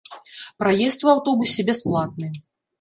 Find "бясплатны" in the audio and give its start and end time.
1.71-2.35